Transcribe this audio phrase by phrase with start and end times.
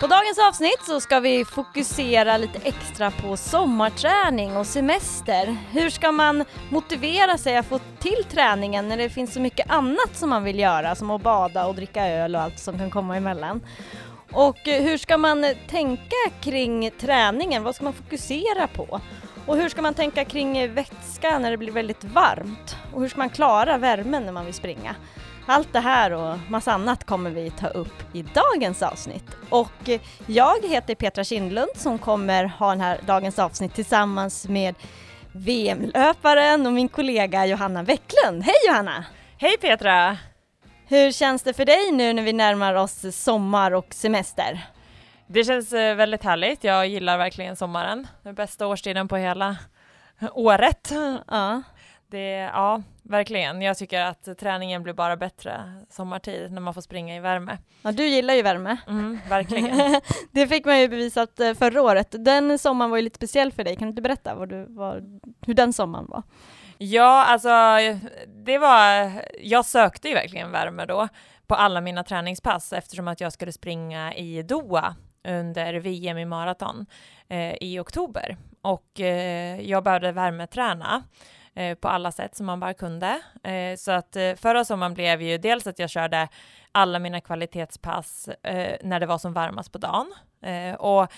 [0.00, 5.56] På dagens avsnitt så ska vi fokusera lite extra på sommarträning och semester.
[5.70, 10.10] Hur ska man motivera sig att få till träningen när det finns så mycket annat
[10.16, 13.16] som man vill göra som att bada och dricka öl och allt som kan komma
[13.16, 13.60] emellan?
[14.32, 17.62] Och eh, hur ska man tänka kring träningen?
[17.62, 19.00] Vad ska man fokusera på?
[19.46, 22.76] Och hur ska man tänka kring vätska när det blir väldigt varmt?
[22.92, 24.94] Och hur ska man klara värmen när man vill springa?
[25.50, 29.24] Allt det här och massa annat kommer vi ta upp i dagens avsnitt.
[29.48, 29.90] Och
[30.26, 34.74] jag heter Petra Kindlund som kommer ha den här dagens avsnitt tillsammans med
[35.32, 38.42] VM-löparen och min kollega Johanna Bäcklund.
[38.42, 39.04] Hej Johanna!
[39.38, 40.16] Hej Petra!
[40.86, 44.66] Hur känns det för dig nu när vi närmar oss sommar och semester?
[45.26, 46.64] Det känns eh, väldigt härligt.
[46.64, 48.06] Jag gillar verkligen sommaren.
[48.22, 49.56] Den bästa årstiden på hela
[50.32, 50.92] året.
[51.30, 51.62] Ja.
[52.10, 53.62] Det, ja, verkligen.
[53.62, 57.58] Jag tycker att träningen blir bara bättre sommartid när man får springa i värme.
[57.82, 58.76] ja, du gillar ju värme.
[58.88, 60.00] Mm, verkligen.
[60.30, 62.14] det fick man ju bevisat eh, förra året.
[62.18, 63.76] Den sommaren var ju lite speciell för dig.
[63.76, 66.22] Kan du inte berätta vad du, vad, hur den sommaren var?
[66.78, 67.48] Ja, alltså
[68.26, 71.08] det var, jag sökte ju verkligen värme då
[71.46, 74.94] på alla mina träningspass eftersom att jag skulle springa i Doha
[75.28, 76.86] under VM i maraton
[77.28, 81.02] eh, i oktober och eh, jag behövde värmeträna
[81.60, 83.20] Eh, på alla sätt som man bara kunde.
[83.42, 86.28] Eh, så att eh, förra sommaren blev ju dels att jag körde
[86.72, 88.28] alla mina kvalitetspass
[88.82, 90.12] när det var som varmast på dagen
[90.78, 91.12] och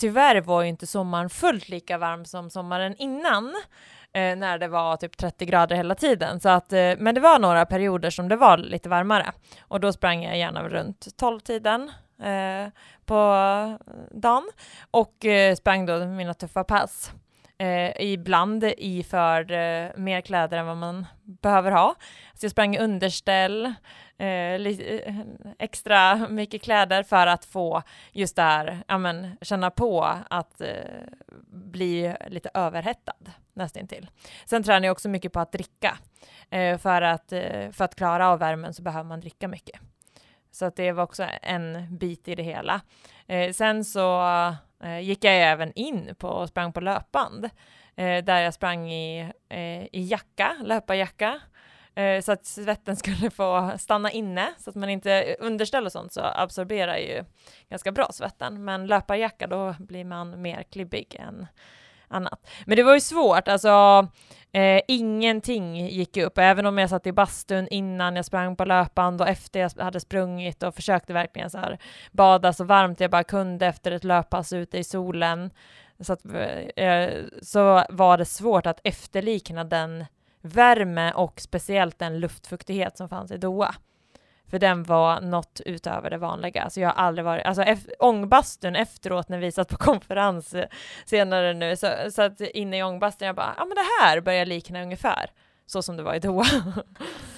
[0.00, 3.54] tyvärr var ju inte sommaren fullt lika varm som sommaren innan
[4.12, 6.40] när det var typ 30 grader hela tiden.
[6.40, 10.24] Så att, men det var några perioder som det var lite varmare och då sprang
[10.24, 11.90] jag gärna runt 12-tiden
[12.22, 12.72] eh,
[13.04, 13.78] på
[14.10, 14.50] dagen
[14.90, 17.12] och eh, sprang då mina tuffa pass.
[17.60, 21.94] Eh, ibland i för eh, mer kläder än vad man behöver ha.
[22.34, 23.74] Så jag sprang underställ,
[24.18, 25.14] eh, eh,
[25.58, 27.82] extra mycket kläder för att få
[28.12, 30.68] just det här, ja men känna på att eh,
[31.46, 34.10] bli lite överhettad nästintill.
[34.44, 35.98] Sen tränar jag också mycket på att dricka.
[36.50, 39.80] Eh, för, att, eh, för att klara av värmen så behöver man dricka mycket.
[40.50, 42.80] Så att det var också en bit i det hela.
[43.26, 44.20] Eh, sen så
[44.84, 47.44] Eh, gick jag även in på och sprang på löpband
[47.96, 51.40] eh, där jag sprang i, eh, i jacka, löparjacka
[51.94, 54.54] eh, så att svetten skulle få stanna inne.
[54.58, 57.24] Så att man inte eh, underställ och sånt så absorberar ju
[57.68, 58.64] ganska bra svetten.
[58.64, 61.46] Men löparjacka då blir man mer klibbig än
[62.10, 62.50] annat.
[62.66, 64.08] Men det var ju svårt, alltså
[64.52, 69.20] eh, ingenting gick upp, även om jag satt i bastun innan jag sprang på löpband
[69.20, 71.78] och efter jag hade sprungit och försökte verkligen så här
[72.12, 75.50] bada så varmt jag bara kunde efter ett löppass ute i solen.
[76.00, 80.04] Så, att, eh, eh så var det svårt att efterlikna den
[80.42, 83.74] värme och speciellt den luftfuktighet som fanns i Doha.
[84.50, 86.62] För den var något utöver det vanliga.
[86.62, 87.64] Alltså jag har aldrig varit, alltså
[87.98, 90.54] ångbastun efteråt när vi satt på konferens
[91.04, 94.46] senare nu, så, så att inne i ångbastun jag bara, ja men det här börjar
[94.46, 95.30] likna ungefär
[95.70, 96.44] så som det var i Doha.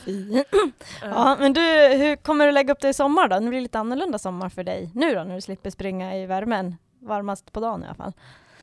[1.02, 1.60] ja, men du,
[1.96, 3.38] hur kommer du lägga upp det i sommar då?
[3.38, 6.76] Det blir lite annorlunda sommar för dig nu då, när du slipper springa i värmen,
[7.00, 8.12] varmast på dagen i alla fall.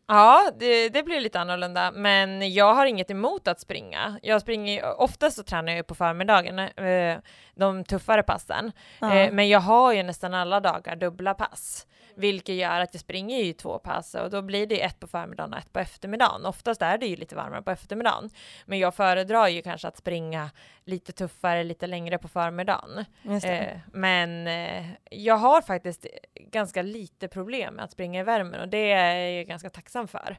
[0.07, 4.19] Ja, det, det, blir lite annorlunda, men jag har inget emot att springa.
[4.23, 7.17] Jag springer, oftast så tränar jag på förmiddagen, eh,
[7.59, 9.15] de tuffare passen, ja.
[9.15, 11.85] Eh, men jag har ju nästan alla dagar dubbla pass
[12.19, 15.53] vilket gör att jag springer ju två pass och då blir det ett på förmiddagen
[15.53, 16.45] och ett på eftermiddagen.
[16.45, 18.29] Oftast är det ju lite varmare på eftermiddagen,
[18.65, 20.49] men jag föredrar ju kanske att springa
[20.85, 23.05] lite tuffare, lite längre på förmiddagen.
[23.49, 26.05] Eh, men eh, jag har faktiskt
[26.35, 30.37] ganska lite problem med att springa i värmen och det är jag ganska tacksam för.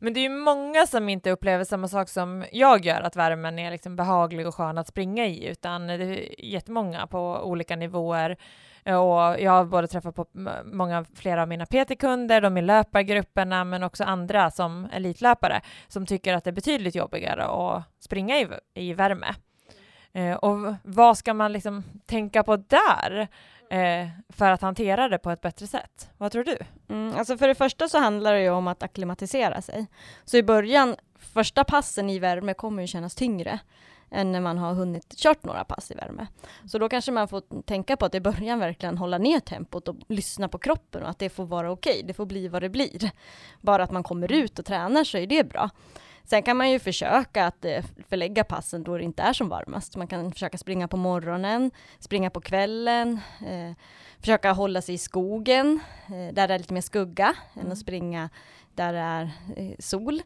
[0.00, 3.58] Men det är ju många som inte upplever samma sak som jag gör, att värmen
[3.58, 8.36] är liksom behaglig och skön att springa i, utan det är jättemånga på olika nivåer
[8.84, 10.26] och jag har både träffat på
[10.64, 16.34] många, flera av mina PT-kunder, de i löpargrupperna, men också andra som elitlöpare som tycker
[16.34, 19.34] att det är betydligt jobbigare att springa i, i värme.
[20.12, 23.28] Eh, och vad ska man liksom tänka på där
[23.70, 26.10] eh, för att hantera det på ett bättre sätt?
[26.18, 26.58] Vad tror du?
[26.88, 29.86] Mm, alltså för det första så handlar det ju om att akklimatisera sig.
[30.24, 33.60] Så i början, första passen i värme kommer ju kännas tyngre
[34.10, 36.26] än när man har hunnit kört några pass i värme.
[36.66, 39.96] Så då kanske man får tänka på att i början verkligen hålla ner tempot och
[40.08, 42.02] lyssna på kroppen och att det får vara okej, okay.
[42.06, 43.10] det får bli vad det blir.
[43.60, 45.70] Bara att man kommer ut och tränar så är det bra.
[46.24, 49.96] Sen kan man ju försöka att eh, förlägga passen då det inte är som varmast.
[49.96, 53.72] Man kan försöka springa på morgonen, springa på kvällen, eh,
[54.20, 57.66] försöka hålla sig i skogen eh, där det är lite mer skugga mm.
[57.66, 58.30] än att springa
[58.74, 60.22] där det är eh, sol.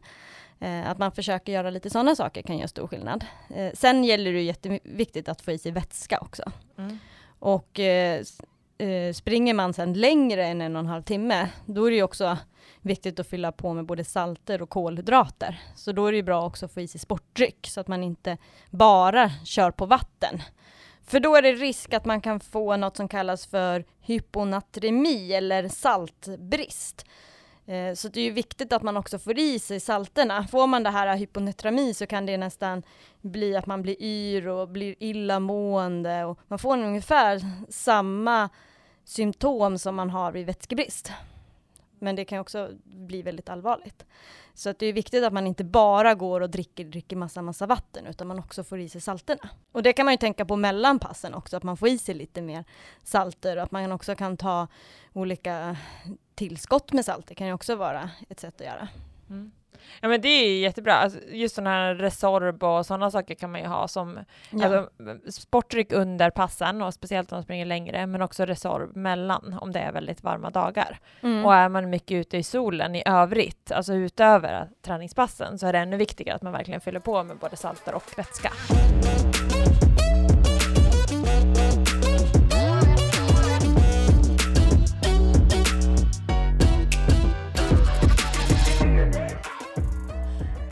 [0.59, 3.25] Eh, att man försöker göra lite sådana saker kan göra stor skillnad.
[3.49, 6.51] Eh, sen gäller det jätteviktigt att få i sig vätska också.
[6.77, 6.99] Mm.
[7.39, 7.79] Och
[8.77, 12.03] Eh, springer man sen längre än en och en halv timme, då är det ju
[12.03, 12.37] också
[12.81, 15.59] viktigt att fylla på med både salter och kolhydrater.
[15.75, 18.03] Så då är det ju bra också att få i sig sportdryck så att man
[18.03, 18.37] inte
[18.69, 20.41] bara kör på vatten.
[21.03, 25.67] För då är det risk att man kan få något som kallas för hyponatremi eller
[25.67, 27.05] saltbrist.
[27.65, 30.47] Eh, så det är ju viktigt att man också får i sig salterna.
[30.47, 32.83] Får man det här hyponetrami så kan det nästan
[33.21, 38.49] bli att man blir yr och blir illamående och man får ungefär samma
[39.03, 41.11] symptom som man har vid vätskebrist.
[41.99, 44.05] Men det kan också bli väldigt allvarligt.
[44.53, 47.65] Så att det är viktigt att man inte bara går och dricker, dricker massa, massa
[47.65, 49.49] vatten, utan man också får i sig salterna.
[49.71, 52.15] Och det kan man ju tänka på mellan passen också, att man får i sig
[52.15, 52.65] lite mer
[53.03, 54.67] salter och att man också kan ta
[55.13, 55.77] olika
[56.35, 57.27] tillskott med salt.
[57.27, 58.87] Det kan ju också vara ett sätt att göra.
[59.29, 59.51] Mm.
[60.01, 63.61] Ja men det är jättebra, alltså, just sådana här Resorb och sådana saker kan man
[63.61, 64.65] ju ha som ja.
[64.65, 64.89] alltså,
[65.31, 69.79] sportdryck under passen och speciellt om man springer längre men också Resorb mellan om det
[69.79, 70.99] är väldigt varma dagar.
[71.21, 71.45] Mm.
[71.45, 75.79] Och är man mycket ute i solen i övrigt, alltså utöver träningspassen så är det
[75.79, 78.51] ännu viktigare att man verkligen fyller på med både salter och vätska.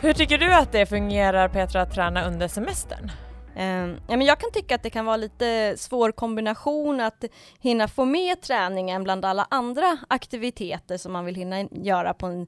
[0.04, 3.12] Hur tycker du att det fungerar Petra att träna under semestern?
[3.58, 7.24] Um, ja, men jag kan tycka att det kan vara lite svår kombination att
[7.60, 12.48] hinna få med träningen bland alla andra aktiviteter som man vill hinna göra på en,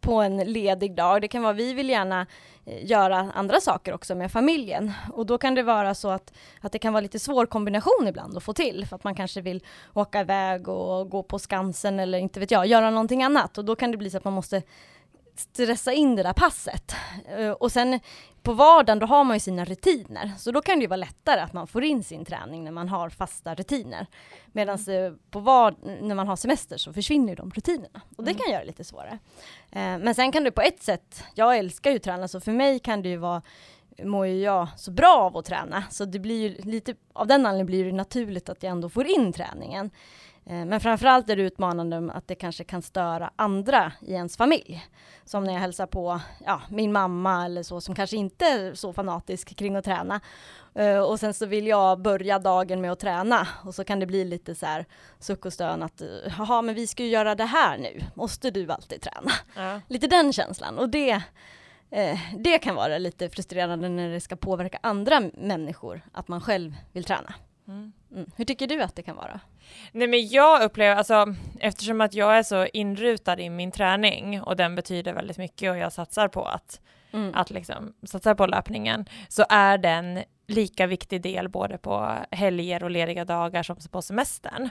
[0.00, 1.20] på en ledig dag.
[1.20, 2.26] Det kan vara, vi vill gärna
[2.64, 6.72] eh, göra andra saker också med familjen och då kan det vara så att, att
[6.72, 9.64] det kan vara lite svår kombination ibland att få till för att man kanske vill
[9.94, 13.76] åka iväg och gå på Skansen eller inte vet jag, göra någonting annat och då
[13.76, 14.62] kan det bli så att man måste
[15.40, 16.94] stressa in det där passet.
[17.38, 18.00] Eh, och sen
[18.42, 21.40] på vardagen då har man ju sina rutiner, så då kan det ju vara lättare
[21.40, 24.06] att man får in sin träning när man har fasta rutiner.
[24.52, 25.18] Medan mm.
[25.30, 28.42] på var när man har semester så försvinner ju de rutinerna och det mm.
[28.42, 29.18] kan göra det lite svårare.
[29.70, 32.52] Eh, men sen kan det på ett sätt, jag älskar ju att träna så för
[32.52, 33.42] mig kan det ju vara
[34.04, 37.46] mår ju jag så bra av att träna så det blir ju lite av den
[37.46, 39.90] anledningen blir det naturligt att jag ändå får in träningen.
[40.50, 44.86] Eh, men framförallt är det utmanande att det kanske kan störa andra i ens familj.
[45.24, 48.92] Som när jag hälsar på ja, min mamma eller så som kanske inte är så
[48.92, 50.20] fanatisk kring att träna.
[50.78, 54.06] Uh, och sen så vill jag börja dagen med att träna och så kan det
[54.06, 54.86] bli lite så här
[55.18, 56.02] suck och stön att
[56.38, 59.30] jaha men vi ska ju göra det här nu, måste du alltid träna?
[59.56, 59.80] Ja.
[59.88, 61.22] Lite den känslan och det
[62.38, 67.04] det kan vara lite frustrerande när det ska påverka andra människor att man själv vill
[67.04, 67.34] träna.
[67.68, 67.92] Mm.
[68.12, 68.30] Mm.
[68.36, 69.40] Hur tycker du att det kan vara?
[69.92, 74.56] Nej men jag upplever, alltså eftersom att jag är så inrutad i min träning och
[74.56, 76.80] den betyder väldigt mycket och jag satsar på att,
[77.12, 77.34] mm.
[77.34, 82.90] att liksom satsa på löpningen så är den lika viktig del både på helger och
[82.90, 84.70] lediga dagar som på semestern.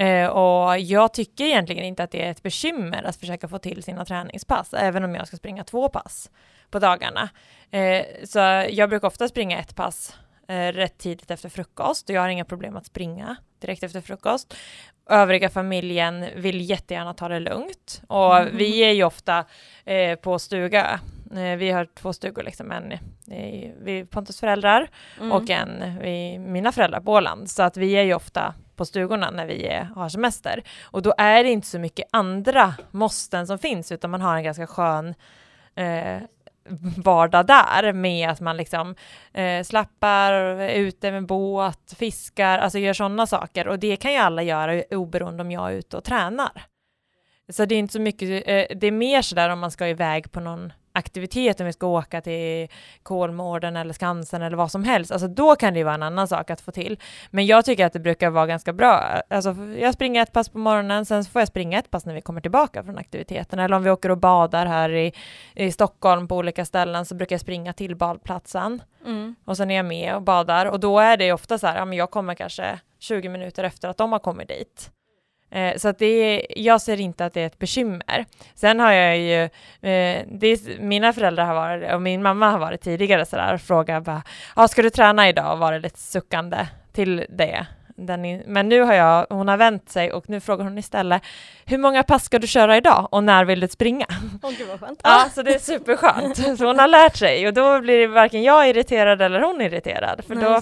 [0.00, 3.82] Uh, och jag tycker egentligen inte att det är ett bekymmer att försöka få till
[3.82, 6.30] sina träningspass, även om jag ska springa två pass
[6.70, 7.28] på dagarna.
[7.74, 8.38] Uh, så
[8.70, 10.16] jag brukar ofta springa ett pass
[10.48, 14.54] eh, rätt tidigt efter frukost och jag har inga problem att springa direkt efter frukost.
[15.10, 18.56] Övriga familjen vill jättegärna ta det lugnt och mm.
[18.56, 19.44] vi är ju ofta
[19.84, 21.00] eh, på stuga.
[21.34, 25.32] Eh, vi har två stugor, liksom, en eh, vid Pontus föräldrar mm.
[25.32, 27.50] och en vid mina föräldrar på Åland.
[27.50, 30.62] Så att vi är ju ofta på stugorna när vi är, har semester.
[30.82, 34.44] Och då är det inte så mycket andra måsten som finns, utan man har en
[34.44, 35.14] ganska skön
[35.74, 36.18] eh,
[36.96, 38.94] vardag där med att man liksom
[39.32, 44.18] eh, slappar, är ute med båt, fiskar, alltså gör sådana saker och det kan ju
[44.18, 46.62] alla göra oberoende om jag är ute och tränar.
[47.48, 50.32] Så det är inte så mycket, eh, det är mer sådär om man ska iväg
[50.32, 52.68] på någon aktivitet, om vi ska åka till
[53.02, 56.28] Kolmården eller Skansen eller vad som helst, alltså då kan det ju vara en annan
[56.28, 56.98] sak att få till.
[57.30, 59.22] Men jag tycker att det brukar vara ganska bra.
[59.30, 62.20] Alltså jag springer ett pass på morgonen, sen får jag springa ett pass när vi
[62.20, 63.58] kommer tillbaka från aktiviteten.
[63.58, 65.12] Eller om vi åker och badar här i,
[65.54, 68.82] i Stockholm på olika ställen så brukar jag springa till badplatsen.
[69.06, 69.34] Mm.
[69.44, 71.84] Och sen är jag med och badar och då är det ofta så här, ja
[71.84, 74.90] men jag kommer kanske 20 minuter efter att de har kommit dit.
[75.50, 78.24] Eh, så att det är, jag ser inte att det är ett bekymmer.
[78.54, 79.42] Sen har jag ju,
[79.90, 84.04] eh, det, mina föräldrar har varit, och min mamma har varit tidigare sådär, och frågat
[84.04, 84.22] bara,
[84.54, 85.52] ah, ska du träna idag?
[85.52, 90.12] Och varit lite suckande till det den men nu har jag, hon har vänt sig
[90.12, 91.22] och nu frågar hon istället
[91.64, 94.06] hur många pass ska du köra idag och när vill du springa?
[94.42, 95.00] Åh gud vad skönt.
[95.04, 96.58] Ja, så det är superskönt.
[96.58, 100.24] Så hon har lärt sig och då blir varken jag irriterad eller hon irriterad.
[100.26, 100.60] För Nej, då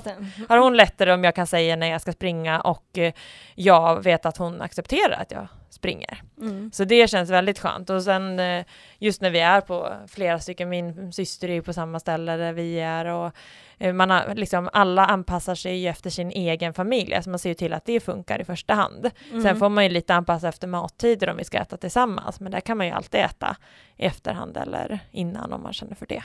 [0.49, 3.13] har hon lättare om jag kan säga när jag ska springa och eh,
[3.55, 6.23] jag vet att hon accepterar att jag springer.
[6.41, 6.71] Mm.
[6.73, 7.91] Så det känns väldigt skönt.
[7.91, 8.65] Och sen eh,
[8.99, 12.81] just när vi är på flera stycken, min syster är på samma ställe där vi
[12.81, 13.33] är och
[13.79, 17.49] eh, man har, liksom, alla anpassar sig ju efter sin egen familj, alltså man ser
[17.49, 19.11] ju till att det funkar i första hand.
[19.31, 19.57] Sen Mm.
[19.59, 22.77] får man ju lite anpassa efter mattider om vi ska äta tillsammans, men där kan
[22.79, 23.57] man ju alltid äta
[23.97, 26.23] i efterhand eller innan om man känner för det.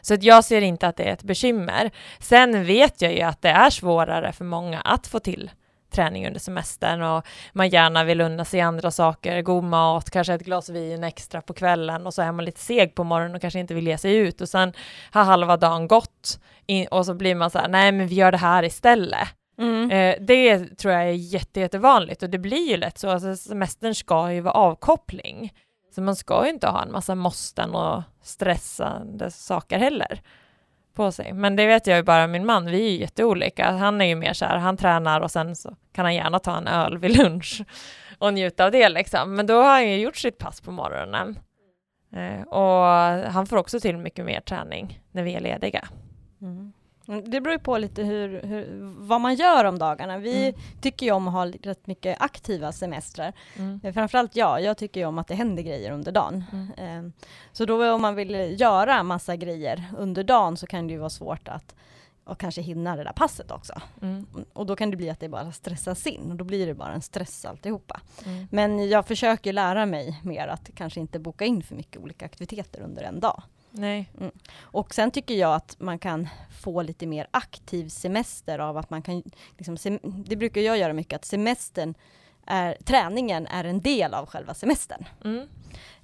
[0.00, 1.90] Så att jag ser inte att det är ett bekymmer.
[2.20, 5.50] Sen vet jag ju att det är svårare för många att få till
[5.96, 10.44] träning under semestern och man gärna vill unna sig andra saker, god mat, kanske ett
[10.44, 13.60] glas vin extra på kvällen och så är man lite seg på morgonen och kanske
[13.60, 14.72] inte vill ge sig ut och sen
[15.10, 16.40] har halva dagen gått
[16.90, 19.28] och så blir man så här, nej men vi gör det här istället.
[19.58, 19.90] Mm.
[19.90, 23.10] Eh, det tror jag är jätte, jättevanligt och det blir ju lätt så.
[23.10, 25.52] Alltså, semestern ska ju vara avkoppling.
[25.94, 30.20] Så man ska ju inte ha en massa måsten och stressande saker heller
[30.96, 31.32] på sig.
[31.32, 33.70] Men det vet jag ju bara min man, vi är ju jätteolika.
[33.70, 36.56] Han är ju mer så här, han tränar och sen så kan han gärna ta
[36.56, 37.62] en öl vid lunch
[38.18, 39.34] och njuta av det liksom.
[39.34, 41.38] Men då har han ju gjort sitt pass på morgonen.
[42.12, 42.84] Eh, och
[43.32, 45.88] han får också till mycket mer träning när vi är lediga.
[46.42, 46.72] Mm.
[47.08, 48.66] Mm, Det beror ju på lite hur, hur,
[48.98, 50.18] vad man gör om dagarna.
[50.18, 50.60] Vi Mm.
[50.80, 53.32] tycker ju om att ha rätt mycket aktiva semestrar.
[53.56, 53.80] Mm.
[53.84, 56.44] Eh, Framförallt jag, jag tycker ju om att det händer grejer under dagen.
[56.52, 57.06] Mm.
[57.06, 57.12] Eh,
[57.52, 61.10] Så då om man vill göra massa grejer under dagen så kan det ju vara
[61.10, 61.74] svårt att
[62.24, 63.72] och kanske hinna det där passet också.
[64.02, 64.26] Mm.
[64.52, 66.92] Och då kan det bli att det bara stressas in och då blir det bara
[66.92, 68.00] en stress alltihopa.
[68.24, 68.46] Mm.
[68.50, 72.80] Men jag försöker lära mig mer att kanske inte boka in för mycket olika aktiviteter
[72.80, 73.42] under en dag.
[73.78, 74.10] Nej.
[74.60, 76.28] Och sen tycker jag att man kan
[76.62, 79.22] få lite mer aktiv semester av att man kan,
[79.56, 81.94] liksom, sem- det brukar jag göra mycket, att semestern
[82.46, 85.04] är, träningen är en del av själva semestern.
[85.24, 85.48] Mm.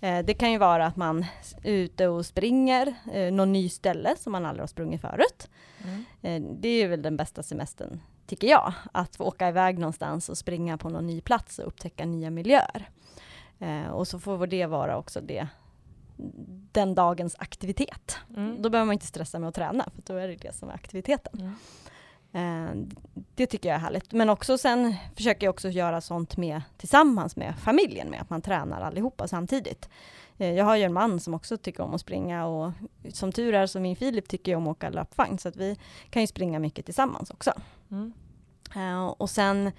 [0.00, 1.24] Eh, det kan ju vara att man
[1.62, 5.50] är ute och springer eh, någon ny ställe som man aldrig har sprungit förut.
[5.84, 6.04] Mm.
[6.22, 8.72] Eh, det är väl den bästa semestern, tycker jag.
[8.92, 12.88] Att få åka iväg någonstans och springa på någon ny plats och upptäcka nya miljöer.
[13.58, 15.48] Eh, och så får det vara också det,
[16.72, 18.16] den dagens aktivitet.
[18.36, 18.62] Mm.
[18.62, 20.74] Då behöver man inte stressa med att träna, för då är det det som är
[20.74, 21.40] aktiviteten.
[21.40, 21.54] Mm.
[22.32, 22.96] Eh,
[23.34, 24.12] det tycker jag är härligt.
[24.12, 28.42] Men också sen försöker jag också göra sånt med, tillsammans med familjen, med att man
[28.42, 29.88] tränar allihopa samtidigt.
[30.38, 32.72] Eh, jag har ju en man som också tycker om att springa och
[33.12, 35.76] som tur är så min Filip tycker om att åka löpvagn, så att vi
[36.10, 37.52] kan ju springa mycket tillsammans också.
[37.90, 38.12] Mm.
[38.76, 39.72] Eh, och sen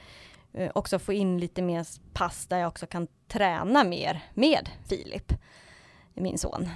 [0.53, 5.33] eh, också få in lite mer pass där jag också kan träna mer med Filip,
[6.13, 6.69] min son.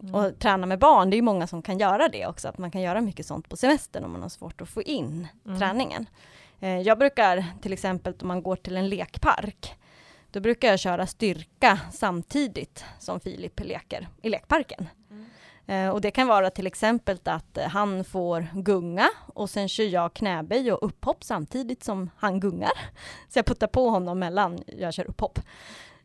[0.00, 0.14] Mm.
[0.14, 2.70] Och träna med barn, det är ju många som kan göra det också, att man
[2.70, 5.58] kan göra mycket sånt på semestern om man har svårt att få in Mm.
[5.58, 6.06] träningen.
[6.60, 9.74] Eh, jag brukar till exempel om man går till en lekpark,
[10.30, 14.88] då brukar jag köra styrka samtidigt som Filip leker i lekparken.
[15.10, 15.26] Mm.
[15.66, 19.84] Eh, och det kan vara till exempel att eh, han får gunga och sen kör
[19.84, 22.72] jag knäböj och upphopp samtidigt som han gungar.
[23.28, 25.38] Så jag puttar på honom mellan jag kör upphopp.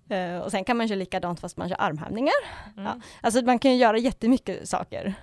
[0.10, 2.34] Eh, och sen kan man köra likadant fast man kör armhävningar.
[2.78, 2.86] Mm.
[2.86, 3.02] Ja.
[3.22, 5.14] Alltså man kan ju göra jättemycket saker.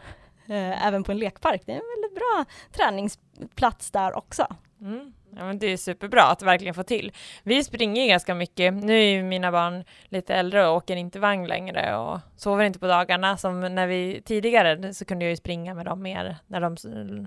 [0.46, 1.62] Eh, även på en lekpark.
[1.66, 4.46] Det är en väldigt bra träningsplats där också.
[4.80, 5.12] Mm.
[5.36, 7.12] Ja, men det är superbra att verkligen få till.
[7.42, 8.74] Vi springer ganska mycket.
[8.74, 12.78] Nu är ju mina barn lite äldre och åker inte vagn längre och sover inte
[12.78, 13.36] på dagarna.
[13.36, 16.76] Som när vi tidigare så kunde jag ju springa med dem mer när de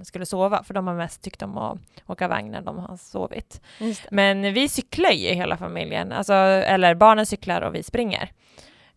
[0.06, 3.62] skulle sova, för de har mest tyckt om att åka vagn när de har sovit.
[4.12, 8.32] Men vi cyklar ju hela familjen, alltså, eller barnen cyklar och vi springer.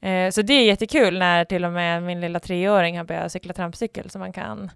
[0.00, 3.52] Eh, så det är jättekul när till och med min lilla treåring har börjat cykla
[3.52, 4.70] trampcykel så man kan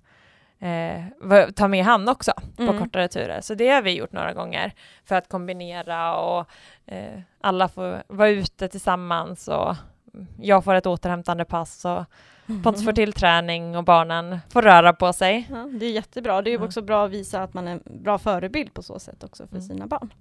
[0.60, 2.78] eh, ta med han också på Mm.
[2.78, 3.40] kortare turer.
[3.40, 4.72] Så det har vi gjort några gånger
[5.04, 6.46] för att kombinera och
[6.86, 9.76] eh, alla får vara ute tillsammans och
[10.40, 12.04] jag får ett återhämtande pass och
[12.62, 15.46] Pontus får till träning och barnen får röra på sig.
[15.50, 16.42] Ja, det är jättebra.
[16.42, 19.24] Det är också bra att visa att man är en bra förebild på så sätt
[19.24, 19.68] också för Mm.
[19.68, 20.12] sina barn.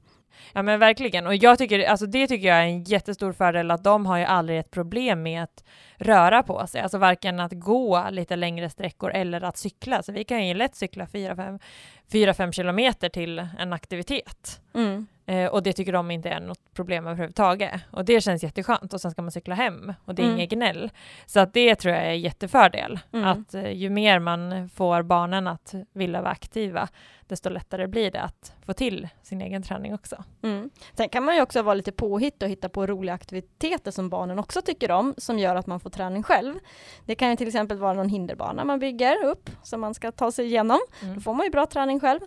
[0.53, 3.83] Ja men verkligen, och jag tycker, alltså det tycker jag är en jättestor fördel att
[3.83, 5.63] de har ju aldrig ett problem med att
[5.97, 10.23] röra på sig, alltså varken att gå lite längre sträckor eller att cykla, så vi
[10.23, 14.61] kan ju lätt cykla 4-5 kilometer till en aktivitet.
[14.73, 15.07] Mm.
[15.29, 17.81] Eh, och det tycker de inte är något problem överhuvudtaget.
[17.91, 18.93] Och det känns jätteskönt.
[18.93, 20.37] Och sen ska man cykla hem och det är Mm.
[20.37, 20.91] inget gnäll.
[21.25, 22.99] Så att det tror jag är jättefördel.
[23.13, 23.25] Mm.
[23.27, 26.87] Att eh, ju mer man får barnen att vilja vara aktiva,
[27.29, 30.23] desto lättare blir det att få till sin egen träning också.
[30.43, 30.69] Mm.
[30.97, 34.39] Sen kan man ju också vara lite påhitt och hitta på roliga aktiviteter som barnen
[34.39, 36.55] också tycker om, som gör att man får träning själv.
[37.05, 40.31] Det kan ju till exempel vara någon hinderbana man bygger upp, som man ska ta
[40.31, 40.79] sig igenom.
[41.01, 41.21] Då Mm.
[41.21, 42.19] får man ju bra träning själv.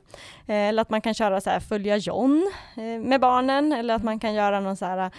[0.46, 4.02] Eh, eller att man kan köra så här följa John eh, med barnen, eller att
[4.04, 5.10] man kan göra någon så här,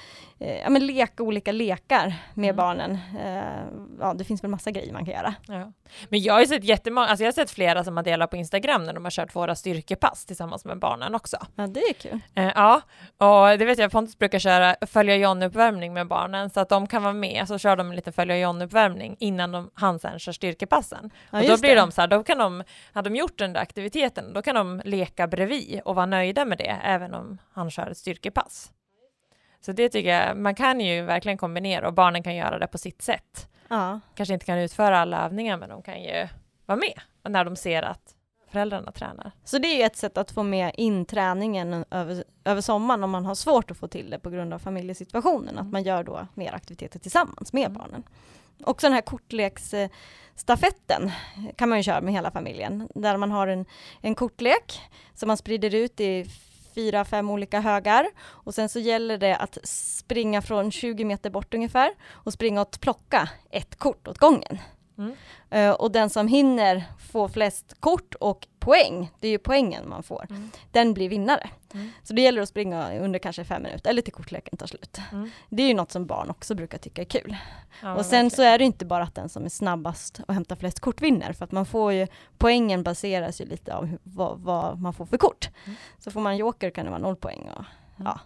[0.63, 2.55] ja men leka olika lekar med Mm.
[2.55, 2.91] barnen.
[3.19, 3.63] Eh,
[3.99, 5.33] ja, det finns väl massa grejer man kan göra.
[5.47, 5.71] Ja.
[6.09, 8.35] Men jag har ju sett jättemånga, alltså jag har sett flera som har delat på
[8.37, 11.37] Instagram när de har kört våra styrkepass tillsammans med barnen också.
[11.55, 12.19] Ja, det är kul.
[12.35, 12.81] Eh, ja,
[13.17, 17.03] och det vet jag, Pontus brukar köra följa John-uppvärmning med barnen så att de kan
[17.03, 21.09] vara med, så kör de en liten följa John-uppvärmning innan de, han sen kör styrkepassen.
[21.31, 21.81] Ja, och då blir det.
[21.81, 24.81] de så här, då kan de, hade de gjort den där aktiviteten, då kan de
[24.85, 28.71] leka bredvid och vara nöjda med det, även om han kör ett styrkepass.
[29.65, 32.77] Så det tycker jag, man kan ju verkligen kombinera och barnen kan göra det på
[32.77, 33.49] sitt sätt.
[33.67, 33.99] Ja.
[34.15, 36.27] Kanske inte kan utföra alla övningar, men de kan ju
[36.65, 38.15] vara med när de ser att
[38.51, 39.31] föräldrarna tränar.
[39.43, 43.11] Så det är ju ett sätt att få med in träningen över, över sommaren om
[43.11, 45.57] man har svårt att få till det på grund av familjesituationen.
[45.59, 47.77] Att man gör då mer aktiviteter tillsammans med Mm.
[47.77, 48.03] barnen.
[48.63, 51.11] Också den här kortleksstafetten
[51.55, 52.87] kan man ju köra med hela familjen.
[52.95, 53.65] Där man har en,
[54.01, 54.81] en kortlek
[55.13, 56.25] som man sprider ut i
[56.75, 58.05] fyra, fem olika högar.
[58.21, 62.77] Och sen så gäller det att springa från 20 meter bort ungefär och springa och
[62.81, 64.57] plocka ett kort åt gången.
[64.97, 65.13] Mm.
[65.49, 70.03] Eh, och den som hinner få flest kort och poäng, det är ju poängen man
[70.03, 70.51] får, Mm.
[70.71, 71.49] den blir vinnare.
[71.73, 71.89] Mm.
[72.03, 74.97] Så det gäller att springa under kanske fem minuter, eller till kortleken tar slut.
[75.11, 75.31] Mm.
[75.49, 77.35] Det är ju något som barn också brukar tycka är kul.
[77.81, 78.53] Ja, och sen så verkligen.
[78.53, 81.45] är det inte bara att den som är snabbast och hämtar flest kort vinner, för
[81.45, 85.17] att man får ju, poängen baseras ju lite av hur, vad, vad man får för
[85.17, 85.49] kort.
[85.65, 85.75] Mm.
[85.99, 87.49] Så får man joker kan det vara noll poäng.
[87.57, 87.63] Och,
[88.03, 88.19] ja.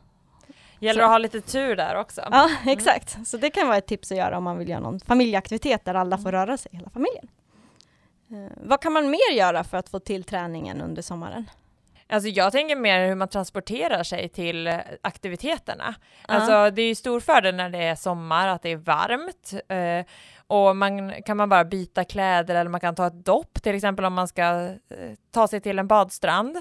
[0.80, 2.22] Gäller så- att ha lite tur där också.
[2.32, 3.28] ja, exakt.
[3.28, 5.94] Så det kan vara ett tips att göra om man vill göra någon familjeaktivitet där
[5.94, 6.32] alla får Mm.
[6.48, 7.28] röra sig, hela familjen.
[8.32, 11.50] Eh, vad kan man mer göra för att få till träningen under sommaren?
[12.10, 15.96] Alltså jag tänker mer hur man transporterar sig till eh, aktiviteterna.
[16.28, 16.34] Ja.
[16.34, 19.54] Alltså det är ju stor fördel när det är sommar, att det är varmt.
[19.68, 20.06] Eh,
[20.48, 24.06] och man kan man bara byta kläder eller man kan ta ett dopp, till exempel
[24.06, 24.78] om man ska eh,
[25.32, 26.58] ta sig till en badstrand.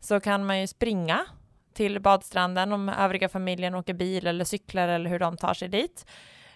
[0.00, 1.26] Så kan man ju springa
[1.74, 6.06] till badstranden om övriga familjen åker bil eller cyklar eller hur de tar sig dit.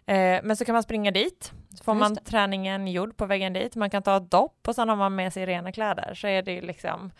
[0.07, 3.77] Eh, men så kan man springa dit, så får man träningen gjord på vägen dit.
[3.77, 6.43] Man kan ta ett dopp och sen har man med sig rena kläder så är
[6.43, 7.11] det ju liksom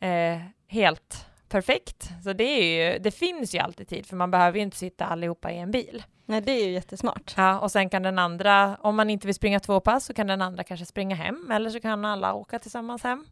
[0.00, 0.38] eh,
[0.68, 2.10] helt perfekt.
[2.24, 5.06] Så det, är ju, det finns ju alltid tid för man behöver ju inte sitta
[5.06, 6.04] allihopa i en bil.
[6.26, 7.34] Nej, det är ju jättesmart.
[7.36, 10.26] Ja, och sen kan den andra, om man inte vill springa två pass så kan
[10.26, 13.26] den andra kanske springa hem eller så kan alla åka tillsammans hem.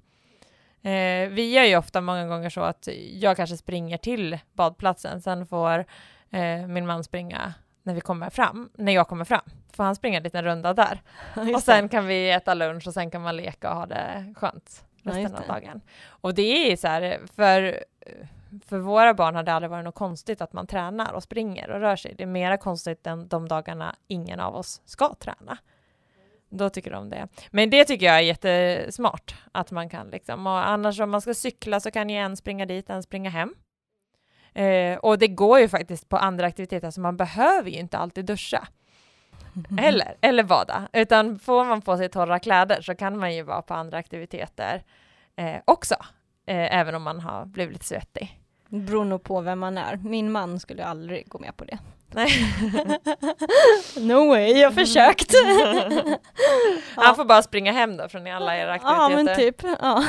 [0.83, 5.47] Eh, vi gör ju ofta många gånger så att jag kanske springer till badplatsen, sen
[5.47, 5.85] får
[6.31, 9.45] eh, min man springa när vi kommer fram, när jag kommer fram.
[9.73, 11.03] Får han springa en liten runda där.
[11.55, 14.85] och sen kan vi äta lunch och sen kan man leka och ha det skönt
[15.09, 15.81] resten just av dagen.
[16.07, 17.85] Och det är så här, för,
[18.66, 21.81] för våra barn har det aldrig varit något konstigt att man tränar och springer och
[21.81, 22.14] rör sig.
[22.18, 25.59] Det är mera konstigt än de dagarna ingen av oss ska träna.
[26.51, 27.29] Då tycker de det.
[27.51, 30.47] Men det tycker jag är jättesmart att man kan liksom.
[30.47, 33.55] Och annars om man ska cykla så kan ju en springa dit, en springa hem.
[34.55, 38.25] Eh, och det går ju faktiskt på andra aktiviteter så man behöver ju inte alltid
[38.25, 38.68] duscha.
[39.79, 40.88] Eller, eller bada.
[40.92, 44.83] Utan får man på sig torra kläder så kan man ju vara på andra aktiviteter
[45.37, 45.94] eh, också.
[46.47, 48.40] Eh, även om man har blivit lite svettig.
[48.68, 49.97] Det beror nog på vem man är.
[49.97, 51.79] Min man skulle aldrig gå med på det.
[52.11, 52.29] Nej.
[54.01, 55.35] No way, jag har försökt.
[56.97, 59.25] Han får bara springa hem då från alla era ja, aktiviteter.
[59.25, 59.79] men typ.
[59.81, 60.05] Ja.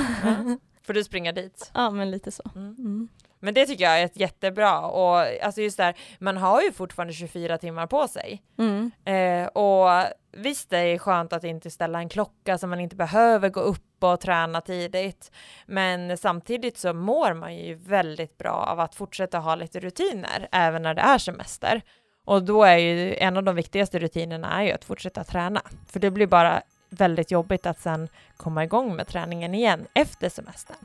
[0.84, 1.72] Får du springa dit.
[1.74, 2.44] ja, men lite så.
[2.56, 2.76] Mm.
[2.80, 3.10] Mm.
[3.40, 7.14] Men det tycker jag är ett jättebra och alltså just där, man har ju fortfarande
[7.14, 8.42] 24 timmar på sig.
[8.58, 8.92] Mm.
[9.06, 13.50] Eh, och visst, det är skönt att inte ställa en klocka så man inte behöver
[13.50, 15.32] gå upp och träna tidigt.
[15.66, 20.82] Men samtidigt så mår man ju väldigt bra av att fortsätta ha lite rutiner även
[20.82, 21.82] när det är semester.
[22.26, 25.62] Och då är ju en av de viktigaste rutinerna är ju att fortsätta träna.
[25.88, 30.78] För det blir bara väldigt jobbigt att sen komma igång med träningen igen efter semestern.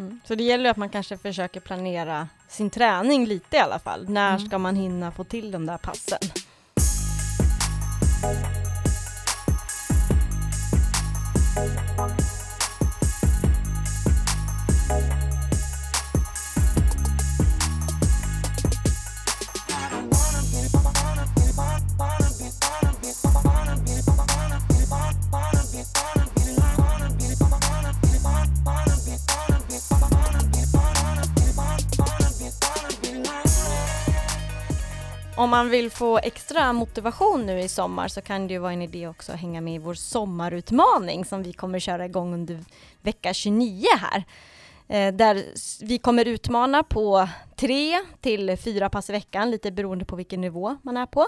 [0.00, 0.20] Mm.
[0.24, 4.08] Så det gäller att man kanske försöker planera sin träning lite i alla fall.
[4.08, 4.46] När mm.
[4.46, 6.18] ska man hinna få till de där passen?
[11.98, 12.39] Mm.
[35.60, 39.08] Man vill få extra motivation nu i sommar så kan det ju vara en idé
[39.08, 42.64] också att hänga med i vår sommarutmaning som vi kommer köra igång under
[43.02, 44.24] vecka 29 här.
[44.88, 45.44] Eh, där
[45.84, 50.76] vi kommer utmana på tre till fyra pass i veckan, lite beroende på vilken nivå
[50.82, 51.26] man är på.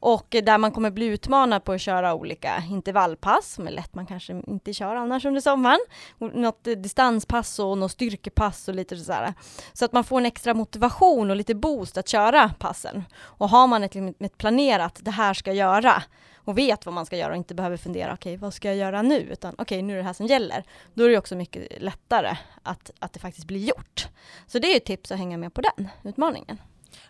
[0.00, 4.06] Och där man kommer bli utmanad på att köra olika intervallpass, som är lätt man
[4.06, 5.80] kanske inte kör annars under sommaren.
[6.18, 9.34] Något distanspass och något styrkepass och lite sådär.
[9.72, 13.04] Så att man får en extra motivation och lite boost att köra passen.
[13.20, 16.02] Och har man ett, liksom, ett planerat, det här ska jag göra,
[16.48, 18.76] och vet vad man ska göra och inte behöver fundera, okej okay, vad ska jag
[18.76, 19.20] göra nu?
[19.20, 20.64] Utan okej, okay, nu är det här som gäller.
[20.94, 24.08] Då är det också mycket lättare att, att det faktiskt blir gjort.
[24.46, 26.58] Så det är ett tips att hänga med på den utmaningen.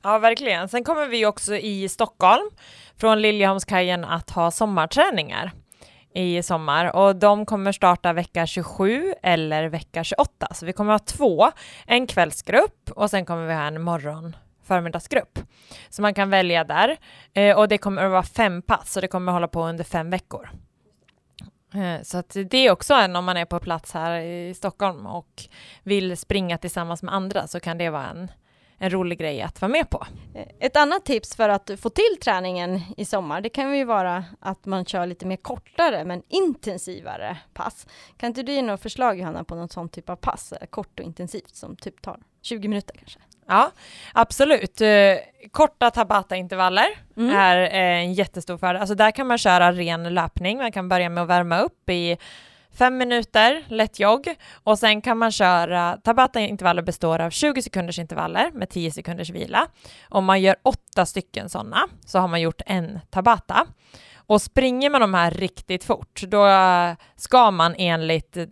[0.03, 0.68] Ja, verkligen.
[0.68, 2.51] Sen kommer vi också i Stockholm
[2.96, 5.53] från Liljeholmskajen att ha sommarträningar
[6.14, 10.48] i sommar och de kommer starta vecka 27 eller vecka 28.
[10.55, 11.51] Så vi kommer ha två,
[11.87, 15.38] en kvällsgrupp och sen kommer vi ha en morgon förmiddagsgrupp.
[15.88, 16.96] Så man kan välja där
[17.33, 19.85] eh, och det kommer att vara fem pass och det kommer att hålla på under
[19.85, 20.51] fem veckor.
[21.74, 25.07] Eh, så att det är också en om man är på plats här i Stockholm
[25.07, 25.42] och
[25.83, 28.31] vill springa tillsammans med andra så kan det vara en
[28.78, 30.06] en rolig grej att vara med på.
[30.34, 34.24] Eh, ett annat tips för att få till träningen i sommar, det kan ju vara
[34.40, 37.86] att man kör lite mer kortare men intensivare pass.
[38.16, 41.00] Kan inte du ge några förslag Johanna på något sånt typ av pass, eh, kort
[41.00, 43.18] och intensivt som typ tar 20 minuter kanske?
[43.50, 43.70] Ja,
[44.12, 44.80] absolut.
[44.80, 45.16] Eh,
[45.50, 46.86] korta Tabata-intervaller
[47.16, 47.36] mm.
[47.36, 48.80] är en jättestor fördel.
[48.80, 50.58] Alltså där kan man köra ren löpning.
[50.58, 52.16] Man kan börja med att värma upp i
[52.72, 58.50] Fem minuter lätt jogg och sen kan man köra, Tabata-intervaller består av 20 sekunders intervaller
[58.52, 59.66] med 10 sekunders vila.
[60.09, 63.66] Om man gör åtta stycken sådana så har man gjort en Tabata.
[64.28, 66.46] Och springer man de här riktigt fort, då
[67.16, 68.46] ska man enligt eh,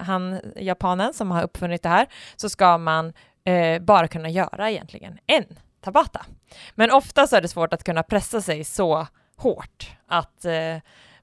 [0.00, 3.12] han, japanen som har uppfunnit det här, så ska man
[3.44, 5.44] eh, bara kunna göra egentligen en
[5.80, 6.26] Tabata.
[6.74, 10.76] Men ofta så är det svårt att kunna pressa sig så hårt att eh,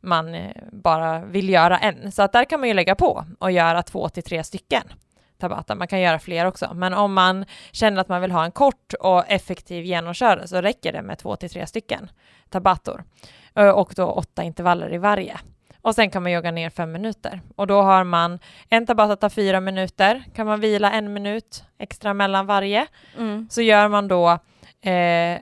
[0.04, 2.12] man eh, bara vill göra en.
[2.12, 4.84] Så att där kan man ju lägga på och göra två till tre stycken
[5.38, 5.76] tabata.
[5.76, 8.94] Man kan göra fler också, men om man känner att man vill ha en kort
[9.00, 12.10] och effektiv genomkörare så räcker det med två till tre stycken
[12.50, 13.04] tabator
[13.76, 15.40] och då åtta intervaller i varje.
[15.82, 18.40] Och sen kan man jogga ner fem minuter och då har man
[18.70, 22.88] en tabata tar fyra minuter, kan man vila en minut extra mellan varje.
[23.18, 23.48] Mm.
[23.52, 24.30] Så gör man då
[24.82, 25.40] eh,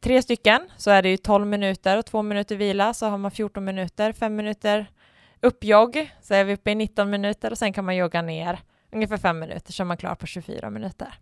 [0.00, 3.30] tre stycken så är det ju 12 minuter och två minuter vila så har man
[3.30, 4.86] 14 minuter, fem minuter
[5.40, 8.58] uppjogg så är vi uppe i 19 minuter och sen kan man jogga ner
[8.92, 11.14] ungefär fem minuter så är man klar på 24 minuter.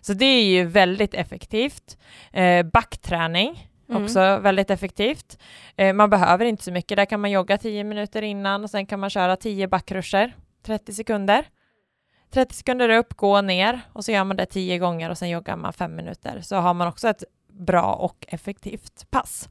[0.00, 1.98] Så det är ju väldigt effektivt.
[2.32, 4.04] Eh, backträning Mm.
[4.04, 5.38] Också väldigt effektivt.
[5.76, 6.96] Eh, man behöver inte så mycket.
[6.96, 10.92] Där kan man jogga 10 minuter innan och sen kan man köra 10 backruscher, 30
[10.92, 11.44] sekunder.
[12.30, 15.56] 30 sekunder upp, gå ner och så gör man det 10 gånger och sen joggar
[15.56, 16.40] man 5 minuter.
[16.40, 19.48] Så har man också ett bra och effektivt pass.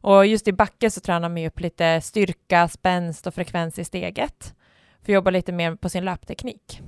[0.00, 3.84] Och just i backe så tränar man ju upp lite styrka, spänst och frekvens i
[3.84, 4.54] steget
[5.02, 6.80] för att jobba lite mer på sin löpteknik.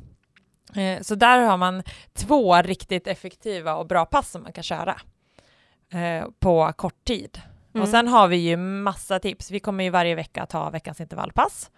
[0.77, 4.97] Eh, så där har man två riktigt effektiva och bra pass som man kan köra
[5.93, 7.41] eh, på kort tid.
[7.75, 7.83] Mm.
[7.83, 9.51] Och sen har vi ju massa tips.
[9.51, 11.71] Vi kommer ju varje vecka att ha veckans intervallpass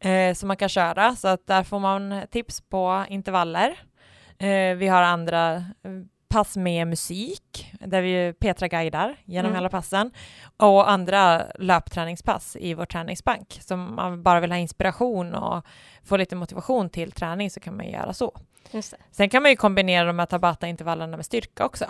[0.00, 3.78] eh, som man kan köra, så att där får man tips på intervaller.
[4.76, 5.64] vi har andra
[6.32, 9.54] pass med musik, där vi Petra guidar genom mm.
[9.54, 10.10] hela passen,
[10.56, 13.58] och andra löpträningspass i vår träningsbank.
[13.60, 15.66] Så om man bara vill ha inspiration och
[16.04, 18.40] få lite motivation till träning så kan man göra så.
[19.10, 21.84] Sen kan man ju kombinera de här Tabata-intervallerna med styrka också.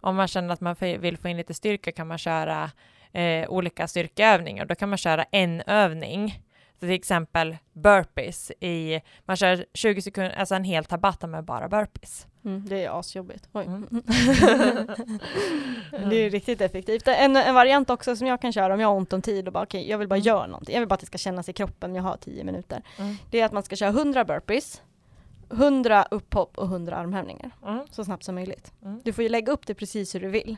[0.00, 2.70] Om man känner att man vill få in lite styrka kan man köra
[3.12, 4.64] eh, olika styrkeövningar.
[4.64, 6.42] Då kan man köra en övning
[6.80, 12.26] till exempel burpees i, man kör 20 sekunder, alltså en hel tabata med bara burpees.
[12.44, 13.48] Mm, det är asjobbigt.
[13.54, 13.86] Mm.
[16.10, 17.08] det är riktigt effektivt.
[17.08, 19.52] En, en, variant också som jag kan köra om jag har ont om tid och
[19.52, 20.26] bara okej, okay, jag vill bara mm.
[20.26, 20.74] göra någonting.
[20.74, 22.82] Jag vill bara att det ska kännas i kroppen, jag har 10 minuter.
[22.98, 23.16] Mm.
[23.30, 24.82] Det är att man ska köra 100 burpees,
[25.52, 27.50] 100 upphopp och 100 armhävningar.
[27.66, 27.86] Mm.
[27.90, 28.72] Så snabbt som möjligt.
[28.82, 29.00] Mm.
[29.04, 30.56] Du får ju lägga upp det precis hur du vill.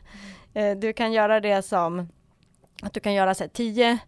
[0.55, 2.09] Eh, du kan göra det som
[2.83, 3.99] att du kan göra så här, 10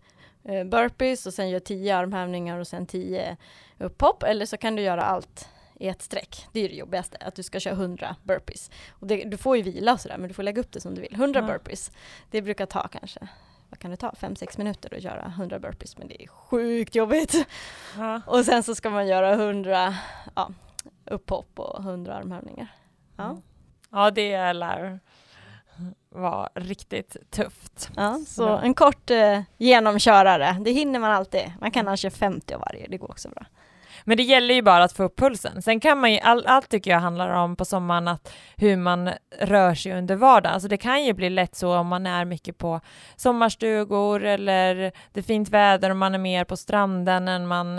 [0.45, 3.37] eh, burpees och sen gör 10 armhävningar och sen 10
[3.79, 4.23] upphopp.
[4.23, 5.49] Eller så kan du göra allt
[5.81, 6.47] i ett streck.
[6.53, 8.71] Det är det jobbigaste, att du ska köra 100 burpees.
[8.91, 10.95] Och det, du får ju vila och sådär, men du får lägga upp det som
[10.95, 11.15] du vill.
[11.15, 11.53] 100 mm.
[11.53, 11.91] burpees,
[12.31, 13.29] det brukar ta kanske,
[13.71, 17.47] vad kan det ta, 5-6 minuter att göra 100 burpees, men det är sjukt jobbigt.
[17.97, 18.21] Mm.
[18.27, 19.95] Och sen så ska man göra 100
[20.35, 20.51] ja,
[21.05, 22.69] upphopp och 100 armhävningar.
[23.17, 23.25] Ja.
[23.25, 23.43] Mm.
[23.91, 25.01] ja, det lär
[26.09, 27.91] vara riktigt tufft.
[27.97, 31.53] Ja, så en kort eh, genomkörare, det hinner man alltid.
[31.61, 33.47] Man kan ha 50 av varje, det går också bra.
[34.05, 35.63] Men det gäller ju bara att få upp pulsen.
[35.63, 39.11] Sen kan man ju, all, allt tycker jag handlar om på sommaren att hur man
[39.41, 40.55] rör sig under vardagen.
[40.55, 42.81] Alltså det kan ju bli lätt så om man är mycket på
[43.17, 44.75] sommarstugor eller
[45.13, 47.79] det är fint väder och man är mer på stranden än man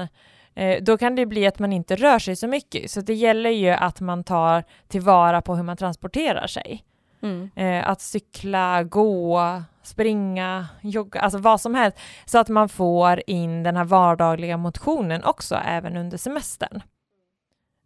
[0.56, 2.92] eh, då kan det bli att man inte rör sig så mycket.
[2.92, 6.84] Så det gäller ju att man tar tillvara på hur man transporterar sig.
[7.22, 7.50] Mm.
[7.56, 9.42] Eh, att cykla, gå,
[9.88, 11.98] springa, jogga, alltså vad som helst.
[12.26, 16.82] Så att man får in den här vardagliga motionen också, även under semestern.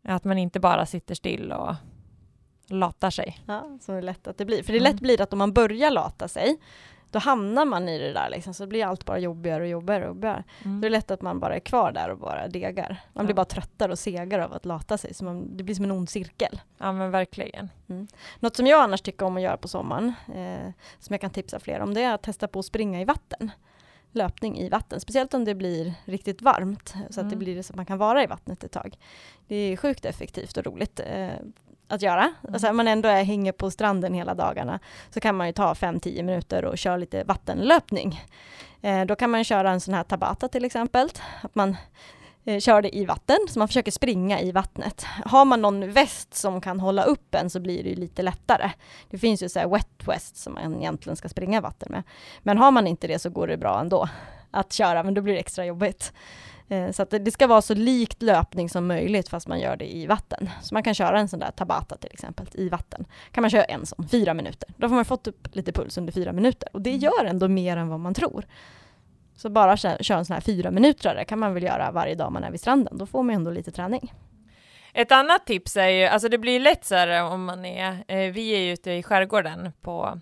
[0.04, 1.76] Att man inte bara sitter still och
[2.68, 3.40] latar sig.
[3.46, 4.64] Ja, så är lätt att det blir.
[4.64, 5.02] För det är lätt mm.
[5.02, 6.58] blir att om man börjar lata sig,
[7.12, 10.08] då hamnar man i det där liksom, så blir allt bara jobbigare och jobbigare och
[10.08, 10.44] jobbigare.
[10.66, 10.82] Mm.
[10.82, 13.02] Det är lätt att man bara är kvar där och bara degar.
[13.14, 13.24] Man ja.
[13.24, 15.92] blir bara tröttare och segare av att lata sig, så man, det blir som en
[15.92, 16.62] ond cirkel.
[16.78, 17.70] Ja men verkligen.
[17.90, 18.08] Mm.
[18.40, 21.60] Något som jag annars tycker om att göra på sommaren, eh, som jag kan tipsa
[21.60, 23.52] fler om, det är att testa på att springa i vatten
[24.12, 27.30] löpning i vatten, speciellt om det blir riktigt varmt så att mm.
[27.30, 28.98] det blir så att man kan vara i vattnet ett tag.
[29.48, 31.00] Det är sjukt effektivt och roligt.
[31.00, 31.30] Eh,
[31.90, 32.22] att göra.
[32.22, 32.54] Mm.
[32.54, 35.74] Alltså, om man ändå är, hänger på stranden hela dagarna så kan man ju ta
[35.74, 38.22] 5-10 minuter och köra lite vattenlöpning.
[38.82, 41.10] Eh, då kan man köra en sån här tabata till exempel,
[41.42, 41.78] att man
[42.46, 45.06] eh, kör det i vatten, så man försöker springa i vattnet.
[45.26, 48.72] Har man någon väst som kan hålla upp en så blir det lite lättare.
[49.10, 52.04] Det finns ju så här wet west som man egentligen ska springa vatten med.
[52.40, 54.10] Men har man inte det så går det bra ändå
[54.52, 56.14] att köra, men då blir det extra jobbigt.
[56.70, 59.96] Eh, så att det ska vara så likt löpning som möjligt fast man gör det
[59.96, 60.50] i vatten.
[60.62, 63.06] Så man kan köra en sån där tabata till exempel i vatten.
[63.32, 64.70] Kan man köra en sån, fyra minuter.
[64.78, 67.02] Då får man fått upp lite puls under fyra minuter och det mm.
[67.02, 68.46] gör ändå mer än vad man tror.
[69.36, 72.44] Så bara köra en sån här fyra minuter kan man väl göra varje dag man
[72.44, 72.98] är vid stranden.
[72.98, 74.14] Då får man ändå lite träning.
[74.94, 78.32] Ett annat tips är ju, alltså det blir lätt så här om man är, eh,
[78.32, 80.20] vi är ute i skärgården på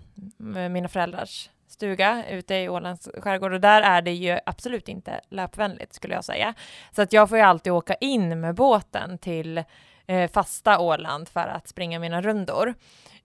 [0.69, 5.93] mina föräldrars stuga ute i Ålands skärgård och där är det ju absolut inte löpvänligt
[5.93, 6.53] skulle jag säga.
[6.91, 9.63] Så att jag får ju alltid åka in med båten till
[10.08, 12.73] eh, fasta Åland för att springa mina rundor.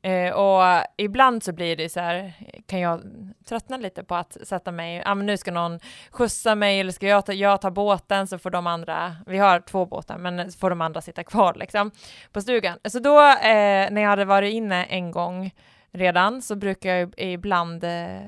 [0.05, 2.33] Eh, och ibland så blir det så här,
[2.67, 3.03] kan jag
[3.45, 6.93] tröttna lite på att sätta mig, ja ah, men nu ska någon skjutsa mig eller
[6.93, 10.53] ska jag ta, jag ta båten så får de andra, vi har två båtar, men
[10.53, 11.91] så får de andra sitta kvar liksom
[12.33, 12.79] på stugan.
[12.85, 15.51] Så då eh, när jag hade varit inne en gång
[15.93, 18.21] redan så brukar jag ibland eh,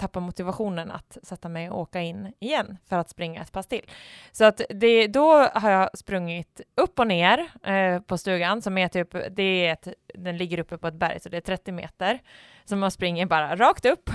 [0.00, 3.90] tappa motivationen att sätta mig och åka in igen för att springa ett pass till.
[4.32, 8.88] Så att det, då har jag sprungit upp och ner eh, på stugan som är
[8.88, 12.18] typ, det är ett, den ligger uppe på ett berg så det är 30 meter.
[12.64, 14.10] Så man springer bara rakt upp.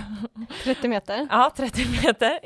[0.63, 1.27] 30 meter?
[1.31, 2.39] ja, 30 meter.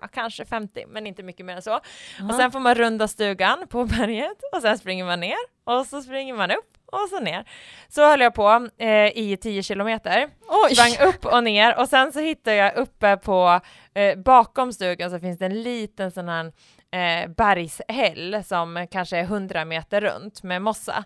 [0.00, 1.70] Ja, kanske 50, men inte mycket mer än så.
[1.70, 1.80] Aha.
[2.28, 6.02] Och sen får man runda stugan på berget och sen springer man ner och så
[6.02, 7.44] springer man upp och så ner.
[7.88, 10.74] Så höll jag på eh, i 10 kilometer, Oj.
[10.74, 13.60] sprang upp och ner och sen så hittade jag uppe på,
[13.94, 16.44] eh, bakom stugan så finns det en liten sån här
[16.90, 21.04] eh, bergshäll som kanske är 100 meter runt med mossa.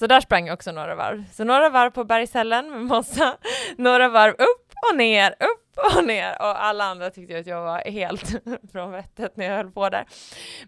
[0.00, 1.24] Så där sprang jag också några varv.
[1.32, 3.36] Så några varv på bergshällen med mossa,
[3.76, 7.78] några varv upp och ner, upp och ner och alla andra tyckte att jag var
[7.78, 10.04] helt från vettet när jag höll på där.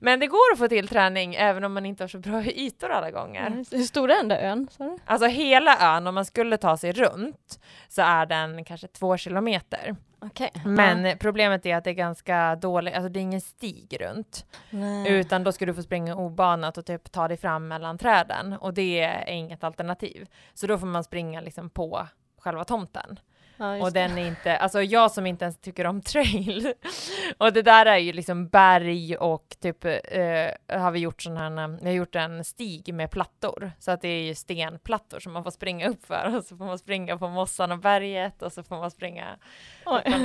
[0.00, 2.90] Men det går att få till träning även om man inte har så bra ytor
[2.90, 3.46] alla gånger.
[3.46, 3.64] Mm.
[3.70, 4.68] Hur stor är den där ön?
[4.70, 4.98] Sorry.
[5.06, 9.96] Alltså hela ön, om man skulle ta sig runt så är den kanske två kilometer.
[10.22, 10.50] Okay.
[10.64, 11.16] Men ja.
[11.20, 14.46] problemet är att det är ganska dåligt, alltså det är ingen stig runt.
[14.70, 15.12] Nej.
[15.12, 18.74] Utan då ska du få springa obanat och typ ta dig fram mellan träden och
[18.74, 20.28] det är inget alternativ.
[20.54, 22.08] Så då får man springa liksom på
[22.38, 23.18] själva tomten.
[23.56, 26.72] Ja, och den är inte, alltså jag som inte ens tycker om trail.
[27.38, 31.78] och det där är ju liksom berg och typ eh, har vi gjort sån här,
[31.82, 33.72] vi har gjort en stig med plattor.
[33.78, 36.64] Så att det är ju stenplattor som man får springa upp för och så får
[36.64, 39.36] man springa på mossan och berget och så får man springa.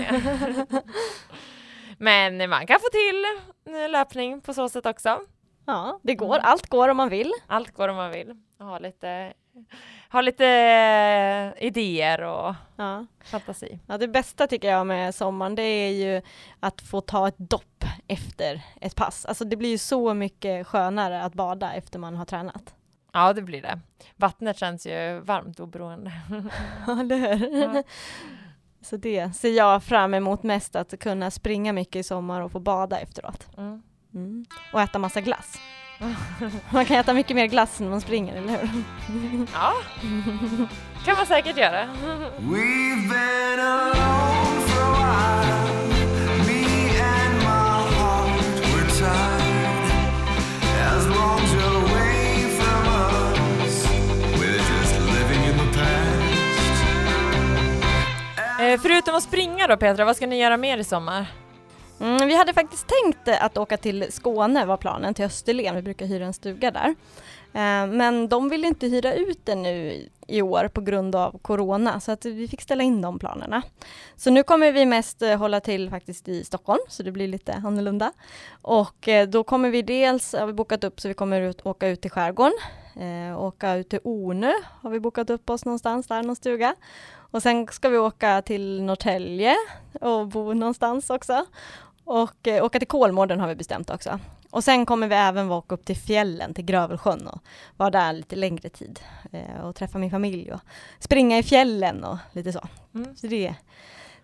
[1.98, 3.26] Men man kan få till
[3.92, 5.20] löpning på så sätt också.
[5.66, 6.38] Ja, det går.
[6.38, 7.32] Allt går om man vill.
[7.48, 8.36] Allt går om man vill.
[8.60, 9.34] Ha lite
[10.12, 13.06] ha lite eh, idéer och ja.
[13.24, 13.80] fantasi.
[13.88, 16.22] Ja, det bästa tycker jag med sommaren det är ju
[16.60, 19.26] att få ta ett dopp efter ett pass.
[19.26, 22.76] Alltså det blir ju så mycket skönare att bada efter man har tränat.
[23.14, 23.80] Ja, det blir det.
[24.16, 26.12] Vattnet känns ju varmt oberoende.
[26.88, 27.76] Ja, eller hur?
[27.76, 27.84] Ja.
[28.82, 32.60] Så det ser jag fram emot mest, att kunna springa mycket i sommar och få
[32.60, 33.48] bada efteråt.
[33.58, 33.84] Mm.
[34.14, 34.46] Mm.
[34.74, 35.60] Och äta massa glass.
[36.70, 38.70] Man kan äta mycket mer glass när man springer, eller hur?
[39.54, 39.74] Ja,
[41.06, 41.88] kan man säkert göra.
[58.82, 61.26] Förutom att springa då Petra, vad ska ni göra mer i sommar?
[62.00, 65.76] Mm, vi hade faktiskt tänkt eh, att åka till Skåne var planen, till Österlen.
[65.76, 66.96] Vi brukar hyra en stuga där.
[67.54, 72.00] Eh, men de vill inte hyra ut den nu i år på grund av Corona,
[72.00, 73.62] så att vi fick ställa in de planerna.
[74.16, 77.54] Så nu kommer vi mest eh, hålla till faktiskt i Stockholm, så det blir lite
[77.66, 78.12] annorlunda.
[78.62, 81.88] Och eh, då kommer vi dels, har vi bokat upp så vi kommer ut, åka
[81.88, 82.54] ut till skärgården,
[82.96, 86.76] eh, åka ut till Ornö har vi bokat upp oss någonstans där, någon stuga.
[87.32, 89.56] Och sen ska vi åka till Norrtälje
[90.02, 91.46] och bo någonstans också.
[92.08, 94.20] Och eh, åka till Kolmården har vi bestämt också.
[94.50, 97.40] Och sen kommer vi även åka upp till fjällen, till Grövelsjön och
[97.78, 99.00] vara där lite längre tid
[99.32, 100.60] eh, och träffa min familj och
[101.00, 102.68] springa i fjällen och lite så.
[102.96, 103.16] Mm.
[103.16, 103.56] Så det,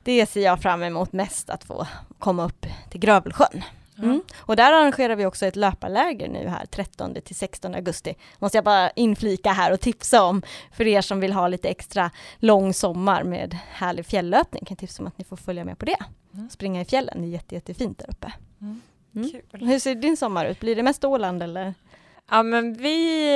[0.04, 1.88] det ser jag fram emot mest, att få
[2.19, 3.63] komma upp till Grövelsjön.
[3.97, 4.21] Mm.
[4.38, 8.15] Och där arrangerar vi också ett löparläger nu här 13 till 16 augusti.
[8.39, 12.12] Måste jag bara inflika här och tipsa om för er som vill ha lite extra
[12.38, 14.65] lång sommar med härlig fjälllöpning.
[14.65, 15.97] Kan tipsa om att ni får följa med på det.
[16.34, 16.49] Mm.
[16.49, 18.34] Springa i fjällen, det är jätte, jättefint där uppe.
[18.62, 18.82] Mm.
[19.15, 19.32] mm.
[19.51, 20.60] Hur ser din sommar ut?
[20.60, 21.73] Blir det mest Åland eller?
[22.31, 23.29] Ja, men vi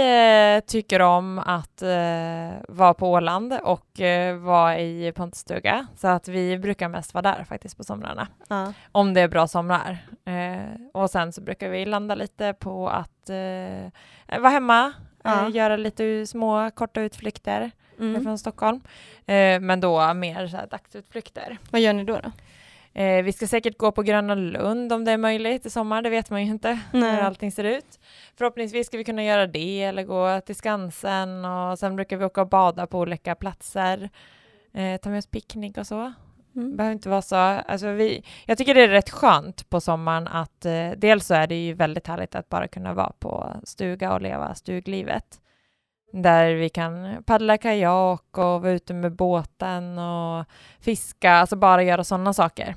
[0.56, 6.28] eh, tycker om att eh, vara på Åland och eh, vara i Pontusstuga, så att
[6.28, 8.28] vi brukar mest vara där faktiskt på somrarna.
[8.50, 8.73] Ja.
[8.91, 9.97] Om det är bra somrar.
[10.26, 15.50] Eh, och sen så brukar vi landa lite på att eh, vara hemma, ja.
[15.50, 18.23] Göra lite små korta utflykter mm.
[18.23, 18.82] från Stockholm,
[19.62, 21.58] men då mer så här dagsutflykter.
[21.71, 22.19] Vad gör ni då?
[22.23, 22.32] då?
[22.98, 26.10] Eh, vi ska säkert gå på Gröna Lund om det är möjligt i sommar, det
[26.10, 27.16] vet man ju inte Nej.
[27.16, 28.00] hur allting ser ut.
[28.38, 32.42] Förhoppningsvis ska vi kunna göra det eller gå till Skansen och sen brukar vi åka
[32.42, 34.10] och bada på olika platser,
[34.74, 36.14] eh, ta med oss picknick och så.
[36.56, 36.78] Mm.
[36.78, 40.66] behöver inte vara så, alltså vi, jag tycker det är rätt skönt på sommaren att
[40.66, 44.22] eh, dels så är det ju väldigt härligt att bara kunna vara på stuga och
[44.22, 45.42] leva stuglivet
[46.14, 50.46] där vi kan paddla kajak och vara ute med båten och
[50.80, 52.76] fiska, alltså bara göra sådana saker.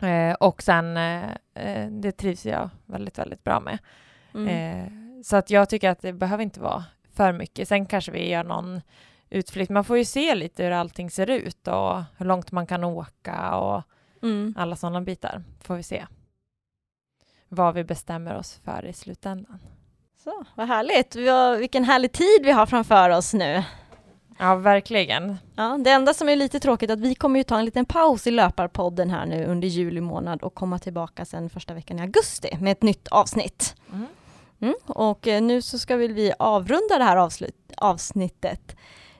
[0.00, 3.78] Eh, och sen, eh, eh, det trivs jag väldigt, väldigt bra med.
[4.34, 4.48] Mm.
[4.48, 7.68] Eh, så att jag tycker att det behöver inte vara för mycket.
[7.68, 8.80] Sen kanske vi gör någon
[9.30, 9.70] utflykt.
[9.70, 13.54] Man får ju se lite hur allting ser ut och hur långt man kan åka
[13.56, 13.82] och
[14.22, 14.54] mm.
[14.58, 15.42] alla sådana bitar.
[15.60, 16.06] Får vi se
[17.48, 19.58] vad vi bestämmer oss för i slutändan.
[20.24, 21.16] Så, vad härligt.
[21.60, 23.64] Vilken härlig tid vi har framför oss nu.
[24.40, 25.36] Ja, verkligen.
[25.56, 27.84] Ja, det enda som är lite tråkigt är att vi kommer ju ta en liten
[27.84, 32.02] paus i Löparpodden här nu under juli månad och komma tillbaka sen första veckan i
[32.02, 33.74] augusti med ett nytt avsnitt.
[33.92, 34.06] Mm.
[34.60, 38.76] Mm, och eh, nu så ska vi avrunda det här avslut, avsnittet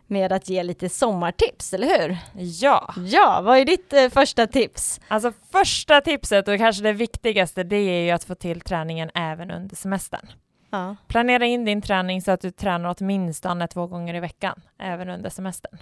[0.07, 2.19] med att ge lite sommartips, eller hur?
[2.35, 2.95] Ja!
[3.07, 5.01] Ja, vad är ditt eh, första tips?
[5.09, 9.51] Alltså första tipset och kanske det viktigaste, det är ju att få till träningen även
[9.51, 10.27] under semestern.
[10.71, 10.97] Ja.
[11.07, 15.31] Planera in din träning så att du tränar åtminstone två gånger i veckan, även under
[15.31, 15.79] semestern.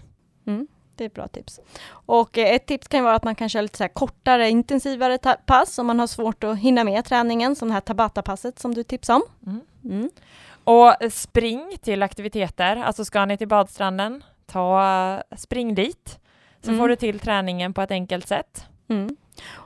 [0.47, 1.61] Mm, det är ett bra tips.
[1.91, 5.79] Och eh, ett tips kan vara att man kan köra lite så kortare, intensivare pass
[5.79, 9.17] om man har svårt att hinna med träningen, som det här Tabata-passet som du tipsade
[9.17, 9.51] om.
[9.51, 9.61] Mm.
[9.85, 10.11] Mm.
[10.65, 16.19] Och spring till aktiviteter, alltså ska ni till badstranden, ta spring dit,
[16.61, 16.89] så får mm.
[16.89, 18.67] du till träningen på ett enkelt sätt.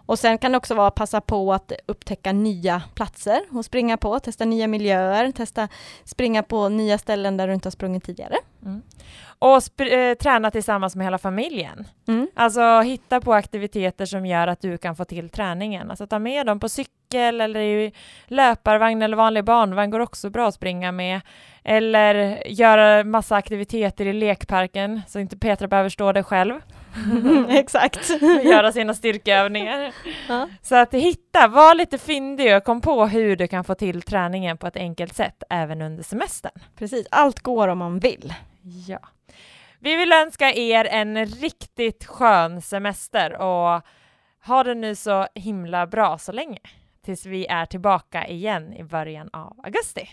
[0.07, 3.97] Och sen kan det också vara att passa på att upptäcka nya platser och springa
[3.97, 5.69] på, testa nya miljöer, testa
[6.05, 8.37] springa på nya ställen där du inte har sprungit tidigare.
[8.63, 8.83] Mm.
[9.39, 11.89] Och äh, träna tillsammans med hela familjen.
[12.09, 12.29] Mm.
[12.35, 15.91] Alltså hitta på aktiviteter som gör att du kan få till träningen.
[15.91, 17.93] Alltså ta med dem på cykel eller i
[18.27, 21.21] löparvagn eller vanlig barnvagn går också bra att springa med.
[21.65, 26.61] Eller göra massa aktiviteter i lekparken så inte Petra behöver stå där själv.
[27.49, 28.11] Exakt.
[28.45, 29.93] Göra sina styrkeövningar.
[30.29, 30.49] Ja.
[30.63, 34.59] Så att hitta, var lite fyndig och kom på hur du kan få till träningen
[34.59, 36.53] på ett enkelt sätt även under semestern.
[36.77, 38.35] Precis, allt går om man vill.
[38.89, 38.99] Ja.
[39.79, 43.83] Vi vill önska er en riktigt skön semester och
[44.45, 46.59] ha det nu så himla bra så länge
[47.05, 50.09] tills vi är tillbaka igen i början av augusti.